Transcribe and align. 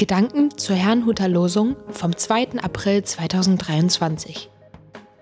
Gedanken 0.00 0.56
zur 0.56 0.76
Herrnhuter 0.76 1.28
Losung 1.28 1.76
vom 1.90 2.16
2. 2.16 2.62
April 2.62 3.04
2023. 3.04 4.48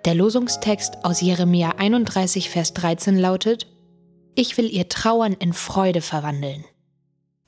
Der 0.05 0.15
Losungstext 0.15 0.99
aus 1.05 1.21
Jeremia 1.21 1.71
31, 1.79 2.49
Vers 2.49 2.75
13 2.75 3.19
lautet: 3.19 3.67
Ich 4.37 4.57
will 4.57 4.71
ihr 4.73 4.89
Trauern 4.89 5.33
in 5.33 5.53
Freude 5.53 6.01
verwandeln. 6.01 6.65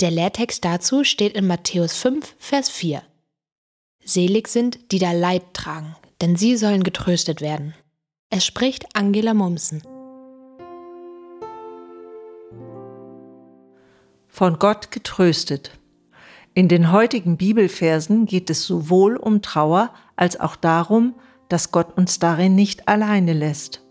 Der 0.00 0.10
Lehrtext 0.10 0.64
dazu 0.64 1.04
steht 1.04 1.34
in 1.34 1.46
Matthäus 1.46 1.92
5, 1.94 2.34
Vers 2.36 2.68
4. 2.68 3.00
Selig 4.04 4.48
sind, 4.48 4.90
die 4.90 4.98
da 4.98 5.12
Leid 5.12 5.54
tragen, 5.54 5.94
denn 6.20 6.34
sie 6.34 6.56
sollen 6.56 6.82
getröstet 6.82 7.40
werden. 7.40 7.74
Es 8.30 8.44
spricht 8.44 8.86
Angela 8.96 9.34
Mumsen. 9.34 9.84
Von 14.26 14.58
Gott 14.58 14.90
getröstet. 14.90 15.70
In 16.52 16.66
den 16.66 16.90
heutigen 16.90 17.36
Bibelversen 17.36 18.26
geht 18.26 18.50
es 18.50 18.64
sowohl 18.64 19.16
um 19.16 19.40
Trauer 19.40 19.94
als 20.16 20.38
auch 20.40 20.56
darum, 20.56 21.14
dass 21.48 21.70
Gott 21.70 21.96
uns 21.96 22.18
darin 22.18 22.56
nicht 22.56 22.88
alleine 22.88 23.32
lässt. 23.32 23.84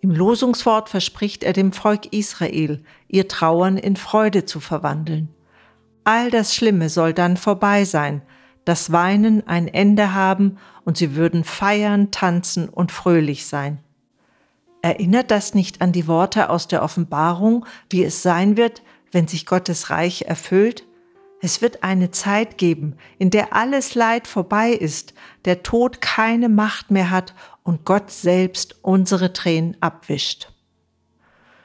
Im 0.00 0.10
Losungswort 0.10 0.88
verspricht 0.88 1.44
er 1.44 1.52
dem 1.52 1.72
Volk 1.72 2.12
Israel, 2.12 2.82
ihr 3.08 3.28
Trauern 3.28 3.76
in 3.76 3.96
Freude 3.96 4.46
zu 4.46 4.60
verwandeln. 4.60 5.28
All 6.04 6.30
das 6.30 6.54
Schlimme 6.54 6.88
soll 6.88 7.12
dann 7.12 7.36
vorbei 7.36 7.84
sein, 7.84 8.22
das 8.64 8.92
Weinen 8.92 9.46
ein 9.46 9.68
Ende 9.68 10.14
haben 10.14 10.56
und 10.84 10.96
sie 10.96 11.14
würden 11.16 11.44
feiern, 11.44 12.10
tanzen 12.10 12.70
und 12.70 12.92
fröhlich 12.92 13.46
sein. 13.46 13.78
Erinnert 14.80 15.30
das 15.30 15.54
nicht 15.54 15.82
an 15.82 15.92
die 15.92 16.06
Worte 16.06 16.48
aus 16.48 16.66
der 16.66 16.82
Offenbarung, 16.82 17.66
wie 17.90 18.02
es 18.02 18.22
sein 18.22 18.56
wird, 18.56 18.82
wenn 19.12 19.28
sich 19.28 19.44
Gottes 19.44 19.90
Reich 19.90 20.22
erfüllt? 20.22 20.86
Es 21.42 21.62
wird 21.62 21.82
eine 21.82 22.10
Zeit 22.10 22.58
geben, 22.58 22.96
in 23.18 23.30
der 23.30 23.54
alles 23.54 23.94
Leid 23.94 24.26
vorbei 24.26 24.70
ist, 24.72 25.14
der 25.46 25.62
Tod 25.62 26.02
keine 26.02 26.50
Macht 26.50 26.90
mehr 26.90 27.10
hat 27.10 27.34
und 27.62 27.84
Gott 27.84 28.10
selbst 28.10 28.76
unsere 28.82 29.32
Tränen 29.32 29.76
abwischt. 29.80 30.52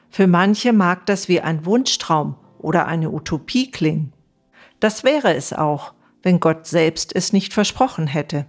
Für 0.09 0.27
manche 0.27 0.71
mag 0.71 1.05
das 1.07 1.27
wie 1.27 1.41
ein 1.41 1.65
Wunschtraum 1.65 2.37
oder 2.57 2.87
eine 2.87 3.11
Utopie 3.11 3.69
klingen. 3.69 4.13
Das 4.79 5.03
wäre 5.03 5.35
es 5.35 5.51
auch, 5.51 5.93
wenn 6.23 6.39
Gott 6.39 6.67
selbst 6.67 7.13
es 7.13 7.33
nicht 7.33 7.53
versprochen 7.53 8.07
hätte. 8.07 8.45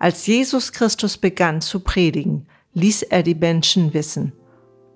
Als 0.00 0.26
Jesus 0.26 0.72
Christus 0.72 1.16
begann 1.16 1.60
zu 1.60 1.80
predigen, 1.80 2.48
ließ 2.72 3.02
er 3.02 3.22
die 3.22 3.36
Menschen 3.36 3.94
wissen, 3.94 4.32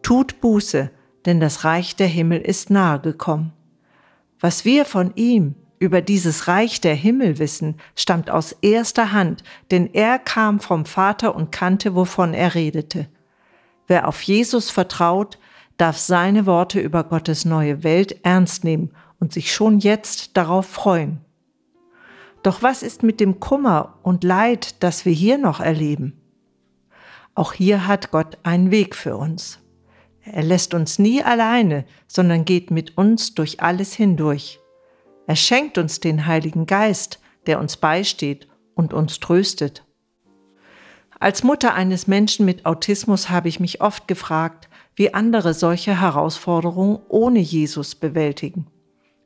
tut 0.03 0.41
Buße, 0.41 0.91
denn 1.27 1.39
das 1.39 1.65
Reich 1.65 1.95
der 1.95 2.09
Himmel 2.09 2.41
ist 2.41 2.71
nahe 2.71 3.01
gekommen. 3.01 3.53
Was 4.41 4.65
wir 4.65 4.85
von 4.85 5.13
ihm 5.17 5.55
über 5.79 6.01
dieses 6.01 6.49
Reich 6.49 6.81
der 6.81 6.95
Himmel 6.95 7.39
wissen, 7.39 7.77
stammt 7.95 8.31
aus 8.31 8.53
erster 8.63 9.13
Hand, 9.13 9.43
denn 9.71 9.93
er 9.93 10.19
kam 10.19 10.61
vom 10.61 10.85
Vater 10.85 11.35
und 11.35 11.53
kannte, 11.53 11.95
wovon 11.95 12.35
er 12.35 12.55
redete. 12.55 13.09
Wer 13.87 14.07
auf 14.07 14.23
Jesus 14.23 14.71
vertraut, 14.71 15.39
darf 15.77 15.97
seine 15.97 16.47
Worte 16.47 16.81
über 16.81 17.05
Gottes 17.05 17.45
neue 17.45 17.85
Welt 17.85 18.25
ernst 18.25 18.65
nehmen 18.65 18.91
und 19.21 19.33
sich 19.33 19.53
schon 19.53 19.79
jetzt 19.79 20.37
darauf 20.37 20.67
freuen. 20.67 21.21
Doch 22.43 22.63
was 22.63 22.83
ist 22.83 23.03
mit 23.03 23.21
dem 23.21 23.41
Kummer 23.41 23.99
und 24.03 24.25
Leid, 24.25 24.83
das 24.83 25.05
wir 25.05 25.13
hier 25.13 25.39
noch 25.39 25.61
erleben? 25.61 26.21
Auch 27.35 27.53
hier 27.53 27.87
hat 27.87 28.11
Gott 28.11 28.39
einen 28.43 28.71
Weg 28.71 28.95
für 28.95 29.17
uns. 29.17 29.61
Er 30.33 30.43
lässt 30.43 30.75
uns 30.75 30.99
nie 30.99 31.23
alleine, 31.23 31.85
sondern 32.07 32.45
geht 32.45 32.71
mit 32.71 32.97
uns 32.97 33.35
durch 33.35 33.61
alles 33.61 33.95
hindurch. 33.95 34.61
Er 35.27 35.37
schenkt 35.37 35.79
uns 35.79 36.01
den 36.01 36.27
Heiligen 36.27 36.67
Geist, 36.67 37.21
der 37.47 37.61
uns 37.61 37.77
beisteht 37.77 38.49
und 38.75 38.93
uns 38.93 39.21
tröstet. 39.21 39.85
Als 41.21 41.43
Mutter 41.43 41.75
eines 41.75 42.07
Menschen 42.07 42.47
mit 42.47 42.65
Autismus 42.65 43.29
habe 43.29 43.49
ich 43.49 43.59
mich 43.59 43.81
oft 43.81 44.07
gefragt, 44.07 44.69
wie 44.95 45.15
andere 45.15 45.55
solche 45.55 46.01
Herausforderungen 46.01 46.99
ohne 47.09 47.41
Jesus 47.41 47.95
bewältigen. 47.95 48.67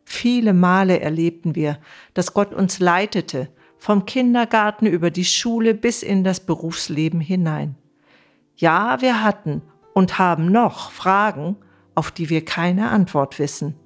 Viele 0.04 0.52
Male 0.52 1.00
erlebten 1.00 1.54
wir, 1.54 1.78
dass 2.14 2.34
Gott 2.34 2.54
uns 2.54 2.78
leitete, 2.78 3.48
vom 3.78 4.06
Kindergarten 4.06 4.86
über 4.86 5.10
die 5.10 5.24
Schule 5.24 5.74
bis 5.74 6.02
in 6.02 6.24
das 6.24 6.40
Berufsleben 6.40 7.20
hinein. 7.20 7.74
Ja, 8.56 9.00
wir 9.00 9.24
hatten 9.24 9.62
und 9.94 10.18
haben 10.18 10.50
noch 10.50 10.90
Fragen, 10.90 11.56
auf 11.94 12.10
die 12.10 12.30
wir 12.30 12.44
keine 12.44 12.90
Antwort 12.90 13.38
wissen. 13.38 13.76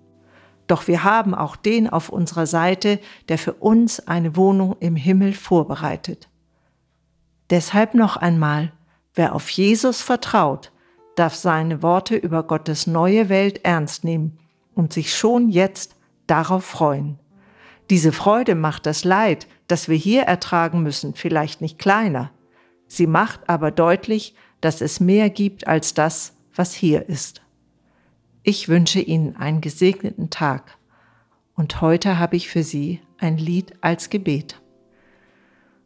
Doch 0.66 0.88
wir 0.88 1.04
haben 1.04 1.34
auch 1.34 1.56
den 1.56 1.88
auf 1.88 2.08
unserer 2.08 2.46
Seite, 2.46 2.98
der 3.28 3.38
für 3.38 3.54
uns 3.54 4.06
eine 4.06 4.36
Wohnung 4.36 4.76
im 4.80 4.96
Himmel 4.96 5.32
vorbereitet. 5.32 6.28
Deshalb 7.50 7.94
noch 7.94 8.16
einmal, 8.16 8.72
wer 9.14 9.34
auf 9.34 9.48
Jesus 9.50 10.02
vertraut, 10.02 10.72
darf 11.14 11.34
seine 11.34 11.82
Worte 11.82 12.16
über 12.16 12.42
Gottes 12.42 12.86
neue 12.86 13.28
Welt 13.28 13.64
ernst 13.64 14.04
nehmen 14.04 14.38
und 14.74 14.92
sich 14.92 15.14
schon 15.14 15.48
jetzt 15.48 15.96
darauf 16.26 16.64
freuen. 16.64 17.18
Diese 17.88 18.12
Freude 18.12 18.56
macht 18.56 18.86
das 18.86 19.04
Leid, 19.04 19.46
das 19.68 19.88
wir 19.88 19.96
hier 19.96 20.22
ertragen 20.22 20.82
müssen, 20.82 21.14
vielleicht 21.14 21.60
nicht 21.60 21.78
kleiner. 21.78 22.32
Sie 22.88 23.06
macht 23.06 23.48
aber 23.48 23.70
deutlich, 23.70 24.34
dass 24.60 24.80
es 24.80 25.00
mehr 25.00 25.30
gibt 25.30 25.66
als 25.66 25.94
das, 25.94 26.34
was 26.54 26.74
hier 26.74 27.08
ist. 27.08 27.42
Ich 28.42 28.68
wünsche 28.68 29.00
Ihnen 29.00 29.36
einen 29.36 29.60
gesegneten 29.60 30.30
Tag 30.30 30.78
und 31.54 31.80
heute 31.80 32.18
habe 32.18 32.36
ich 32.36 32.48
für 32.48 32.62
Sie 32.62 33.00
ein 33.18 33.38
Lied 33.38 33.74
als 33.80 34.10
Gebet. 34.10 34.60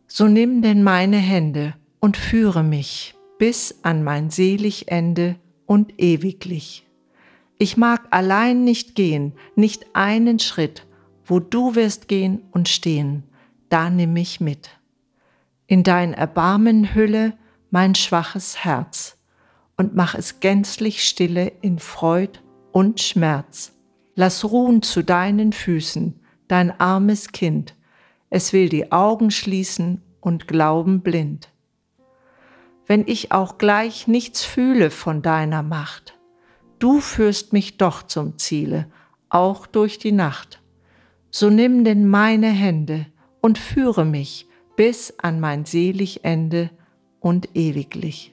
So 0.07 0.27
nimm 0.27 0.63
denn 0.63 0.83
meine 0.83 1.19
Hände 1.19 1.75
und 2.01 2.17
führe 2.17 2.63
mich 2.63 3.15
bis 3.39 3.79
an 3.83 4.05
mein 4.05 4.29
selig 4.31 4.89
Ende 4.89 5.37
und 5.65 5.95
ewiglich. 5.99 6.87
Ich 7.59 7.77
mag 7.77 8.09
allein 8.11 8.65
nicht 8.65 8.95
gehen, 8.95 9.33
nicht 9.55 9.87
einen 9.95 10.39
Schritt, 10.39 10.87
wo 11.25 11.41
du 11.41 11.75
wirst 11.75 12.09
gehen 12.09 12.43
und 12.51 12.69
stehen, 12.69 13.23
da 13.69 13.89
nimm 13.89 14.13
mich 14.13 14.41
mit. 14.41 14.71
In 15.67 15.83
dein 15.83 16.13
Erbarmen 16.13 16.95
hülle 16.95 17.35
mein 17.71 17.95
schwaches 17.95 18.65
Herz 18.65 19.17
und 19.77 19.95
mach 19.95 20.15
es 20.15 20.41
gänzlich 20.41 21.05
stille 21.05 21.53
in 21.63 21.79
Freud 21.79 22.39
und 22.73 23.01
Schmerz. 23.01 23.73
Lass 24.15 24.45
ruhen 24.45 24.83
zu 24.83 25.03
deinen 25.03 25.53
Füßen, 25.53 26.21
dein 26.49 26.79
armes 26.79 27.33
Kind, 27.33 27.77
es 28.29 28.53
will 28.53 28.69
die 28.69 28.93
Augen 28.93 29.31
schließen 29.31 30.03
und 30.21 30.47
glauben 30.47 31.01
blind. 31.01 31.51
Wenn 32.87 33.07
ich 33.07 33.33
auch 33.33 33.59
gleich 33.59 34.07
nichts 34.07 34.45
fühle 34.45 34.91
von 34.91 35.23
deiner 35.23 35.63
Macht, 35.63 36.19
du 36.79 37.01
führst 37.01 37.53
mich 37.53 37.77
doch 37.77 38.03
zum 38.03 38.37
Ziele, 38.39 38.87
auch 39.29 39.67
durch 39.67 39.99
die 39.99 40.13
Nacht. 40.13 40.61
So 41.31 41.51
nimm 41.51 41.85
denn 41.85 42.09
meine 42.09 42.49
Hände 42.49 43.07
und 43.41 43.59
führe 43.59 44.05
mich 44.05 44.49
bis 44.77 45.15
an 45.19 45.41
mein 45.41 45.65
selig 45.65 46.25
Ende 46.25 46.71
und 47.21 47.55
ewiglich. 47.55 48.33